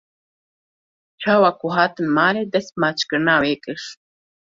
[1.21, 3.81] Çawa ku hatin malê dest bi maçkirina wê kir.